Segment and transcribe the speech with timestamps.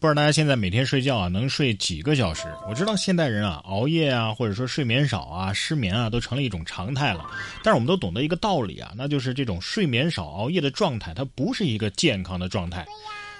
[0.00, 2.44] 不知道大家现在每天睡觉啊能睡几个小时？
[2.66, 7.30] 我知道现代人啊熬夜啊或者说睡眠少啊失眠啊都成了一种常态了。
[7.62, 12.86] 但是我们都懂得一个道理啊，那就是这种睡眠少熬夜的状态，它不是一个健康的状态。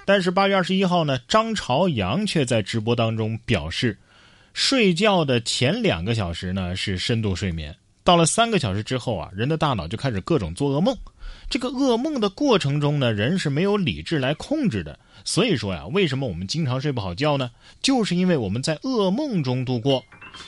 [0.05, 3.97] 但是八月二十一号呢，张朝阳却在直播当中表示，
[4.53, 7.75] 睡觉的前两个小时呢是深度睡眠，
[8.05, 10.95] 到了三个小时之后啊，人的大脑就开始各种做噩梦。
[11.51, 14.99] 这个噩梦的过程中呢，人是没有理智来控制的。
[15.25, 17.51] 所以说呀，为什么我们经常睡不好觉呢？
[17.83, 20.03] 就是因为我们在噩梦中度过，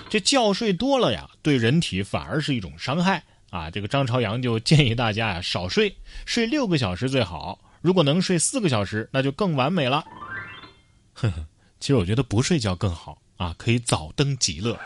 [0.09, 3.69] 这觉睡多了呀，对人体反而是一种伤害啊！
[3.69, 7.59] 这个张朝阳就建议大家呀，少睡，睡六个小时最好。
[7.81, 10.05] 如果能睡四个小时，那就更完美了。
[11.15, 11.47] 呵呵，
[11.81, 14.79] 其实我觉得不睡觉更好啊，可以早登极乐。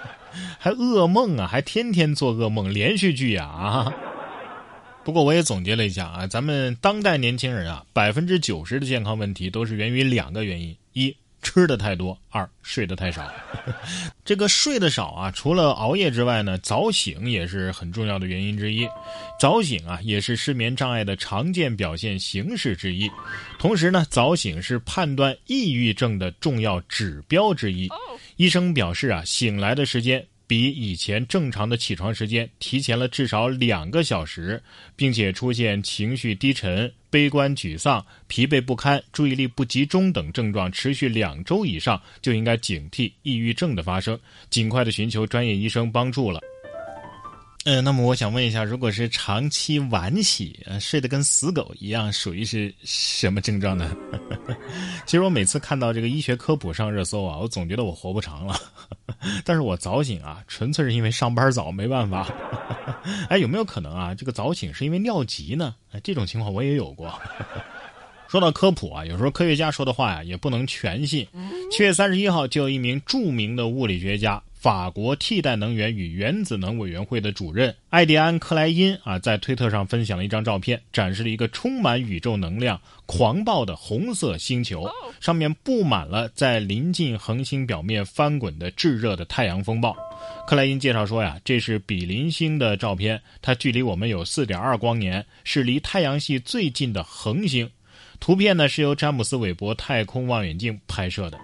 [0.58, 3.92] 还噩梦啊，还天天做噩梦，连续剧呀啊！
[5.08, 13.26] 不过我也总结了一下啊，咱们当代年轻人啊，百分之九十的健康问题都是源于两个原因：一吃的太多，二睡得太少。
[14.22, 18.86] 这个睡得少啊，除了熬夜之外呢，早醒也是很重要的原因之一。
[19.40, 23.10] 早醒啊，也是失眠障碍的常见表现形式之一。
[23.58, 27.88] 同时呢，早醒是判断抑郁症的重要指标之一。
[28.36, 30.22] 医生表示啊，醒来的时间。
[30.48, 34.60] 比以前正常的起床时间提前了至少两个小时，
[34.96, 46.40] 并且出现情绪低沉、悲观沮丧、疲惫不堪、注意力不集中等症状持续两周以上，就应该警惕抑郁症的发生，尽快的寻求专业医生帮助了。
[47.64, 53.94] 嗯，那么我想问一下，如果是长期晚起，睡得跟死狗一样，属于是什么症状呢？
[55.04, 58.58] 其实我每次看到这个医学科普上热搜啊，我总觉得我活不长了。
[59.44, 62.26] 但是我早醒啊，纯粹是因为上班早，没办法。
[63.28, 64.14] 哎，有没有可能啊？
[64.14, 65.74] 这个早醒是因为尿急呢？
[65.92, 67.12] 哎，这种情况我也有过。
[68.28, 71.26] 说到科普啊，有时候科学家说的话呀，也不能全信。
[71.70, 74.42] 七月三十一号，就有一名著名的物理学家。
[74.58, 84.90] 法国替代能源与原子能委员会的主任艾迪安·克莱因啊，在推特上分享了一张照片，展示了一个充满宇宙能量、狂暴的红色星球，
[85.20, 89.96] 上面布满了在临近恒星表面翻滚的炙热的太阳风暴。
[90.48, 97.70] 克莱因介绍说呀，这是比邻星的照片，它距离我们有4.2光年，是离太阳系最近的恒星。
[98.18, 101.38] 图片呢是由詹姆斯·韦伯太空望远镜拍摄的。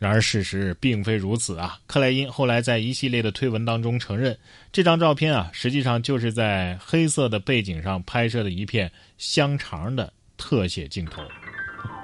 [0.00, 1.78] 然而事实并非如此啊！
[1.86, 4.36] 克莱因后来在一系列的推文当中承认，
[4.72, 11.22] 这张照片啊，实际上就是在黑色的背景上拍摄的一片香肠的特写镜头。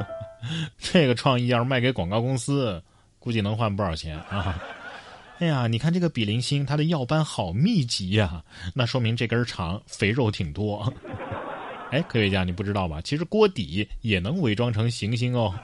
[0.79, 2.83] 这个创意要是卖给广告公司，
[3.19, 4.63] 估计能换不少钱啊！
[5.39, 10.93] 哎呀，你看这个比邻星，它的耀斑好密集呀，那说明这根肠肥肉挺多。
[11.91, 13.01] 哎，科学家你不知道吧？
[13.01, 15.55] 其实锅底也能伪装成行星哦。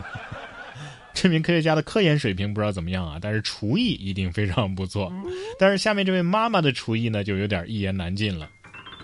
[1.23, 5.13] 这名科学家的科研水平不知道怎么样啊，但是厨艺一定非常不错。
[5.57, 8.49] 但是下面这位妈妈的厨艺呢，就有点一言难尽了。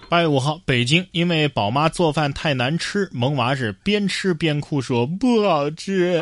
[0.08, 6.20] 八月五号，北京因为宝妈做饭太难吃，萌娃是边吃边哭说不好吃。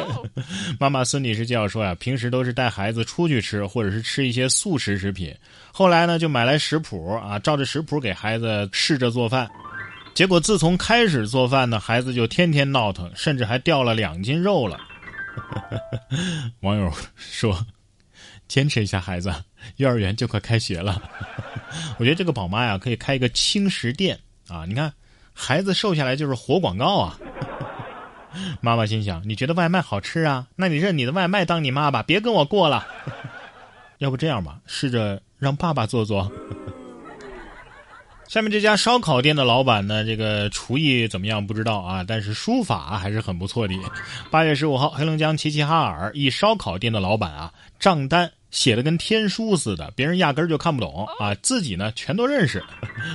[0.78, 5.34] 妈妈孙女士介绍说呀，平时都是带孩子出去吃，或者是吃一些速食食品。
[5.72, 9.48] 后来呢，就买来食谱啊，照着食谱给孩子试着做饭。
[10.12, 14.78] 结果自从开始做饭呢，孩子就天天闹腾，甚至还掉了两斤肉了。
[16.60, 17.66] 网友说
[18.48, 19.32] ：“坚持一下，孩子，
[19.76, 21.02] 幼儿园就快开学了。
[21.98, 24.64] 我觉得这个宝妈呀，可以开一个轻食店啊！
[24.66, 24.92] 你看，
[25.32, 27.18] 孩子瘦下来就是活广告啊！”
[28.60, 30.48] 妈妈心想：“你觉得外卖好吃啊？
[30.56, 32.86] 那你认你的外卖当你妈吧，别跟我过了。
[33.98, 36.30] 要不这样吧，试着让爸爸做做。”
[38.28, 43.74] 下面这家烧烤店的老板呢，这个厨艺怎么样不知道啊，但是书法还是很不错的。
[44.30, 52.62] 八月十五号，黑龙江齐齐哈尔一烧烤店的老板啊，账单写的跟天书似的，别人压根儿就看不懂啊，自己呢全都认识。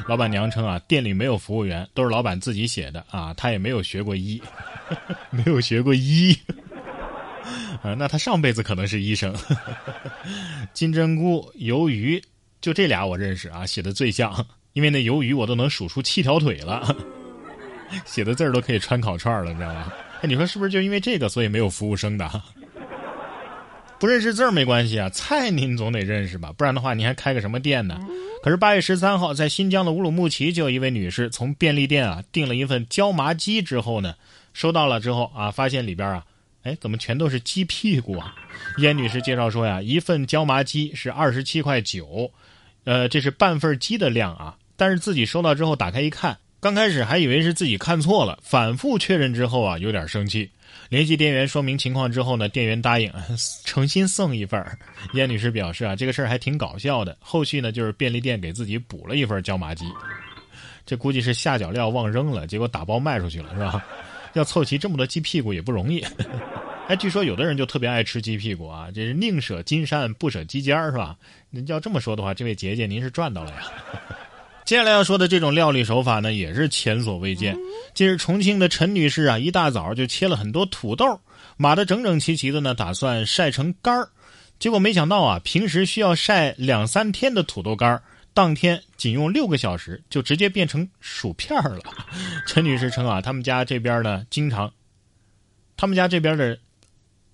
[0.08, 4.42] 老板娘称啊，店里没有服务员，都是老板自己写的啊，他也没有学过医，
[5.30, 6.36] 没有学过医
[7.84, 9.36] 啊，那他上辈子可能是医生。
[10.74, 12.24] 金针菇、鱿鱼，
[12.62, 14.34] 就这俩我认识啊，写的最像。
[14.74, 16.96] 因为那鱿鱼我都能数出七条腿了，
[18.06, 19.92] 写的字儿都可以穿烤串了，你知道吗？
[20.22, 22.30] 哎，你说是不是就因为这个，所以没有服务生的？
[24.00, 28.00] 不认识字儿没关系啊，菜您总得认识吧，不然的话，你还开个什么店呢？
[28.42, 34.16] 可是八月十三号，在新疆的乌鲁木齐，就有一位女士从便利店啊订了一份椒麻鸡之后呢，
[34.54, 36.26] 收到了之后啊，发现里边啊，
[36.64, 38.34] 哎，怎么全都是鸡屁股啊？
[38.80, 42.32] 燕女士介绍说呀，一份椒麻鸡是二十七块九，
[42.86, 44.58] 呃，这是半份鸡的量啊。
[44.82, 50.50] 但是自己收到之后打开一看，刚开始还以为是自己看错了，反复确认之后啊，有点生气。
[50.90, 53.14] 联系店员说明情况之后呢，店员答应
[53.64, 54.60] 诚心送一份。
[55.14, 57.16] 燕女士表示啊，这个事儿还挺搞笑的。
[57.20, 59.86] 后续呢，就是便利店给自己补了一份椒麻鸡，
[60.84, 63.86] 这估计是下脚料忘扔了，结果打包卖出去了，是吧？
[64.34, 66.04] 要凑齐这么多鸡屁股也不容易。
[66.90, 71.16] 哎，据说有的人就特别爱吃鸡屁股啊，这是宁舍金山不舍鸡尖儿，是吧？
[71.68, 73.58] 要这么说的话，这位姐姐您是赚到了呀。
[74.72, 77.58] 接下来要说的这种料理手法呢，也是前所未见。
[77.94, 81.20] 近日，重庆的陈女士啊，一大早就切了很多土豆，
[81.58, 84.08] 码得整整齐齐的呢，打算晒成干儿。
[84.60, 88.02] 结果没想到啊，平时需要晒两三天的土豆干儿，
[88.34, 91.82] 当天仅用六个小时就直接变成薯片儿了。
[92.48, 94.72] 陈女士称啊，他们家这边呢，经常，
[95.76, 96.58] 他们家这边的。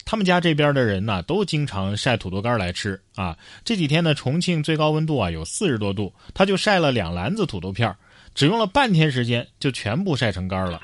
[0.09, 3.37] 他们家这边的人呢，都经常晒土豆干来吃啊。
[3.65, 7.93] 这几天呢，重庆最高温度啊有四十多度，他就晒了两篮子土豆片
[8.33, 10.81] 只用了半天时间就全部晒成干了。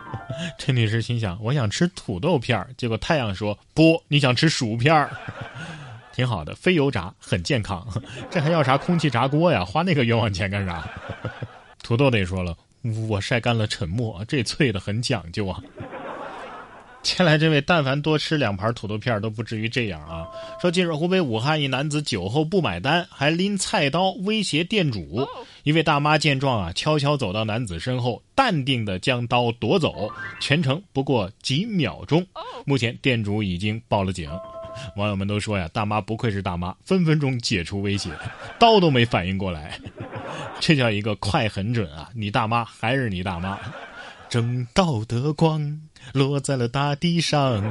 [0.58, 5.06] 陈女士心想：我想吃土豆片结果太阳说不，你想吃薯片
[6.14, 7.86] 挺好的，非油炸，很健康。
[8.30, 9.62] 这还要啥空气炸锅呀？
[9.62, 10.88] 花那个冤枉钱干啥？
[11.84, 12.56] 土豆得说了，
[13.06, 15.60] 我晒干了沉默，这脆的很讲究啊。
[17.02, 20.26] 前来这位，但凡多吃两盘土豆片都不至于这样啊！
[20.60, 25.26] 说近日湖北武汉一男子酒后不买单，还拎菜刀威胁店主。
[25.64, 30.10] 一位大妈见状啊，悄悄走到男子身后，淡定的将刀夺走，
[30.40, 32.24] 全程不过几秒钟。
[32.64, 34.30] 目前店主已经报了警。
[34.96, 38.10] 网友们都说呀，大妈不愧是大妈，分分钟解除威胁，
[38.58, 39.78] 刀都没反应过来，
[40.60, 42.08] 这叫一个快很准啊！
[42.14, 43.58] 你大妈还是你大妈。
[44.32, 45.78] 正道的光
[46.14, 47.62] 落在了大地上。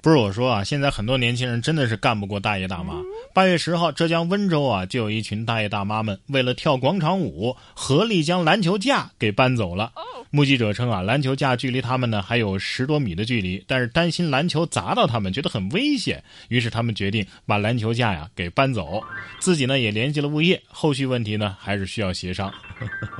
[0.00, 2.94] 不是我说啊，现在很多年轻人真的是干不过大爷大妈。
[3.32, 9.92] 八月十号，浙江温州啊，就有一群大爷大妈们为了跳广场舞，合力将篮球架给搬走了。
[10.30, 19.02] 目击者称啊，篮球架距离他们呢还有十多米的距离，但是担心篮球砸到他们，觉得很危险，于是他们决定把篮球架呀给搬走。
[19.38, 22.52] 自己呢也联系了物业，后续问题呢还是需要协商。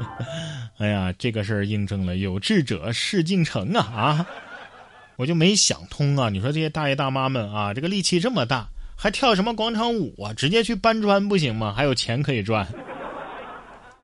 [0.78, 4.26] 哎呀，这个事儿印证了有志者事竟成啊啊！
[5.16, 6.28] 我就没想通啊！
[6.28, 10.32] 你说这些大爷大妈们啊，这个力气这么大，还跳什么广场舞啊？
[10.32, 11.72] 直接去搬砖不行吗？
[11.76, 12.68] 还有钱可以赚。